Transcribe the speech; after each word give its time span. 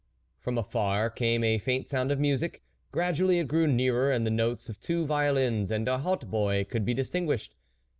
From 0.39 0.57
afar 0.57 1.11
came 1.11 1.43
a 1.43 1.59
faint 1.59 1.87
sound 1.87 2.11
of 2.11 2.19
music, 2.19 2.63
gradually 2.91 3.37
it 3.37 3.47
grew 3.47 3.67
nearer, 3.67 4.11
and 4.11 4.25
the 4.25 4.31
notes 4.31 4.67
of 4.67 4.79
two 4.79 5.05
violins 5.05 5.69
and 5.69 5.87
a 5.87 5.99
hautboy 5.99 6.65
could 6.67 6.83
be 6.85 6.95
distinguished. 6.95 7.53